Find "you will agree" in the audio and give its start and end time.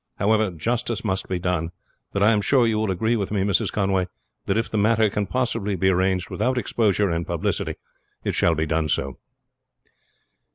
2.65-3.15